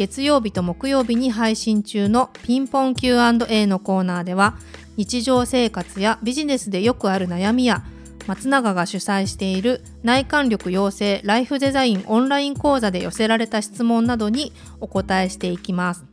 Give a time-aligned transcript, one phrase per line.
[0.00, 4.56] 月曜日と木曜日に配信中のピンポン Q&A のコーナーでは
[4.96, 7.84] 日常生活やビジネスでよくある悩みや
[8.26, 16.06] 松永が主催している内観力養成ライフデザインオンライン講座で寄せられた質問などにお答えしていきます。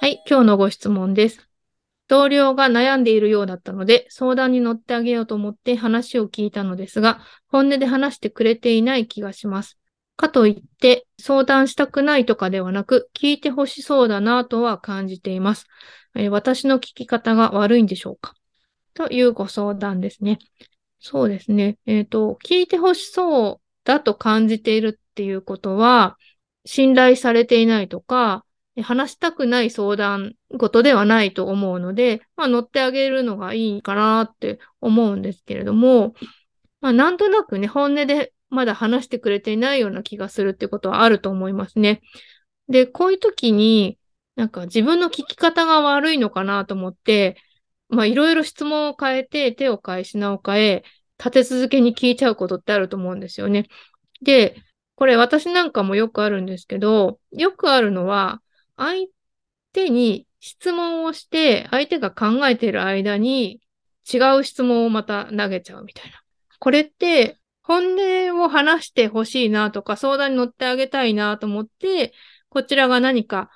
[0.00, 1.48] はい、今日のご質問です。
[2.08, 9.78] 同僚が悩んでいるようだったので相談に乗ってあげようと思って話を聞いたのですが本音で話してくれていない気がします。
[10.16, 15.66] かといって相談したくないとかではなく、聞いてほしそうだなとは感じています。
[16.30, 18.34] 私の聞き方が悪いんでしょうか？
[18.94, 20.38] というご相談ですね。
[20.98, 21.76] そうですね。
[21.84, 26.16] えっ、ー、と、聞いてほしそうだと感じているっていうことは、
[26.64, 28.44] 信頼されていないとか、
[28.82, 36.14] 話したくない相談事ではないと思うので、まあ、乗ってあげるのがいいかなって思うんですけれども、
[36.80, 42.00] まあ、なんとなくね、本音でまだ話してくれていないような気がするってことはあると思いますね。
[42.68, 43.98] で、こういう時に、
[44.36, 47.36] なんか自分の聞き方が悪いのかなと思って、
[47.88, 50.84] まあいろいろ質問を変えて、手を変え、品を変え、
[51.18, 53.66] 立て続けに聞いちゃうことってあると思うんですよね。
[54.22, 54.56] で、
[54.96, 58.42] これ私なんかもよくあるんですけど、よくあるのは、
[58.76, 59.06] 相
[59.72, 63.60] 手に質問をして、相手が考えている間に
[64.12, 66.22] 違う質問をまた投げちゃうみたいな。
[66.58, 72.12] これって本音を話してほしいなとか、相談に乗ってあげたいなと思って、
[72.48, 73.50] こちらが何か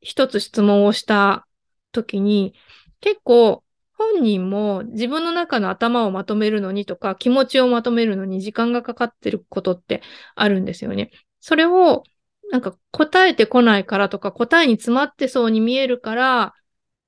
[0.00, 1.48] 一つ質問をした
[1.90, 2.54] 時に、
[3.00, 10.00] 結構本人も自分の中の頭をまとめるのにとか、気持ちをまとめるのに時間がかかってることって
[10.36, 11.10] あるんですよね。
[11.40, 12.04] それを
[12.52, 16.54] なんか答えてこないからとか、答えに詰まってそうに見えるから、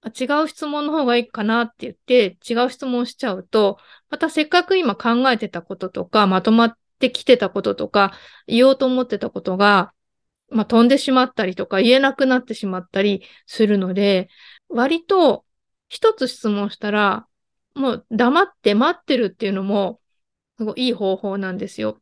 [0.07, 3.79] 違う質問の方がいいかなって言って、違う質問しちゃうと、
[4.11, 8.13] またせっかく今考えてたこととか、まとまってきてたこととか、
[8.47, 9.93] 言おうと思ってたことが、
[10.51, 14.29] まあ、飛んでしまったりとか、言えなくなってしまったりするので、
[14.69, 15.45] 割と
[15.89, 17.27] 一つ質問したら、
[17.75, 20.01] もう黙って待ってるっていうのも、
[20.59, 22.01] すごいいい方法なんですよ。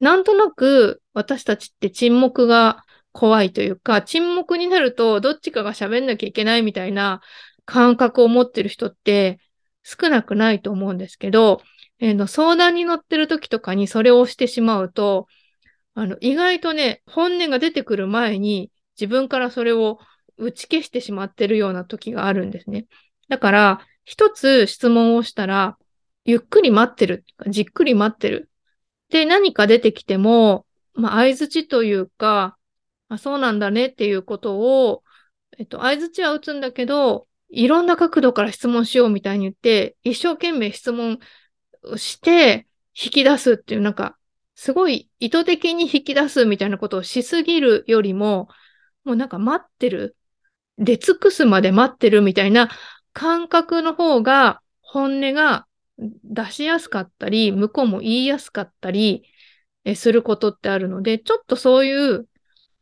[0.00, 2.84] なんとなく私たちって沈黙が
[3.18, 7.20] 怖いというか、沈黙になるとどっちかが喋んなきゃいけないみたいな
[7.64, 9.40] 感覚を持ってる人って
[9.82, 11.60] 少なくないと思うんですけど、
[11.98, 15.26] えー、の相談に乗ってる時とかにそれをしてしまうと、
[15.94, 19.98] あの意外とね、本音が出てくる前に自分からそれを
[20.36, 22.86] 打ち消してしまってるような時があるんですね。
[23.28, 25.76] だから、一つ質問をしたら、
[26.24, 28.48] ゆっくり待ってる、じっくり待ってる。
[29.10, 32.57] で、何か出てきても、まあ、相づちというか、
[33.08, 35.02] あ、そうなんだねっていうことを、
[35.58, 41.18] えっと、相づちは打つんだけど、いろんな角度から質問しようみたいに言って、一生懸命質問
[41.96, 44.18] して引き出すっていう、なんか、
[44.54, 48.48] すごい意図的に引き出すみたいなことをしすぎるよりも、
[49.04, 50.16] もうなんか待ってる。
[50.78, 52.70] 出尽くすまで待ってるみたいな
[53.12, 55.66] 感覚の方が本音が
[55.98, 59.24] 出しやすかったり、向こうも言いやすかったり
[59.96, 62.28] することってあるので、ちょっとそういう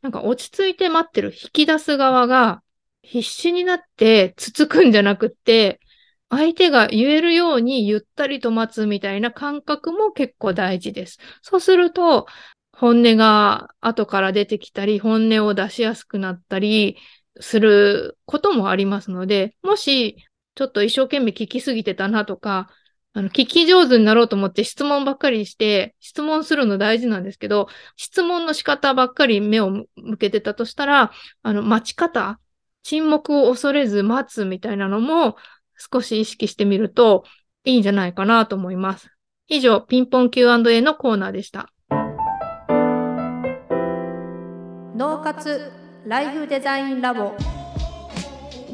[0.06, 2.62] なんか落ち着いて待ってる引き出す側が
[3.03, 5.81] 必死になってつつくんじゃなくって、
[6.31, 11.19] 相手が言えるようにゆったりと待つみたいな感覚も結構大事です。
[11.43, 12.27] そうすると、
[12.71, 16.97] 本音が後から出てきたり、本音を出しやすくなったり
[17.41, 20.25] することもありますので、もし
[20.55, 22.71] ちょっと一生懸命聞きすぎてたなとか、
[23.16, 27.66] あの、聞き上手になろうと思って質問ばっかりして、質問するの大事なんですけど、
[27.97, 29.87] 質問の仕方ばっかり目を向
[30.19, 31.12] けてたとしたら、
[31.43, 32.38] あの、待ち方、
[32.82, 35.37] 沈黙を恐れず待つみたいなのも
[35.93, 37.25] 少し意識してみると
[37.64, 39.08] いいんじゃないかなと思います。
[39.49, 41.73] 以上、ピンポン Q&A のコーナーでした。
[44.94, 45.73] 脳活
[46.05, 47.35] ライフデザインラボ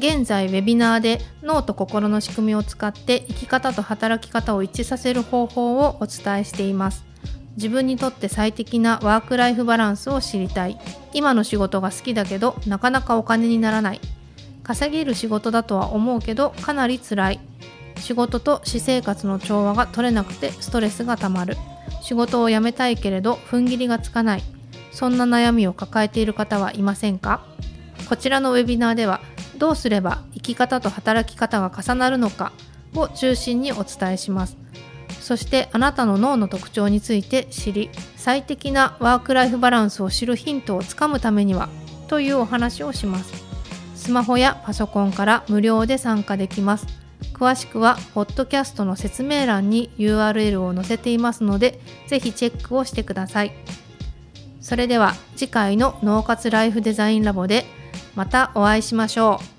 [0.03, 7.05] 現在ウェビナーで脳と心の仕組みを使って生き方と働き方を一致させる方法をお伝えしています。
[7.55, 10.77] 自分にとって最適なワークライフバランスを知りたい。
[11.13, 14.01] 今の仕事が好きだけどなかなかお金にならない。
[14.63, 17.39] 稼げる仕事だとは思うけどかなり辛い。
[17.97, 21.55] 仕事と私生活の調和が取れなくてストレスがたまる。
[22.01, 24.43] 仕事を辞めたいけれど踏ん切りがつかない。
[24.91, 27.45] そんな悩みを抱えている方はいませんか？
[28.09, 29.21] こちらのウェビナーでは
[29.57, 32.51] どうすれば生き方と働き方が重なるのか
[32.95, 34.57] を中心にお伝えします。
[35.19, 41.69] そしてあなたの脳の特徴について知り最適なワークライフバランスを知るヒントをつかむためには
[42.07, 43.33] というお話をします。
[43.95, 46.87] スマホやパソコンから無料で参加できます。
[47.33, 53.53] 詳しくはポッドキャストの説明欄に URL を載せていますのでぜひチェックをしてください。
[54.59, 57.65] それでは次回の脳活ライフデザインラボで
[58.15, 59.52] またお会いしましょう。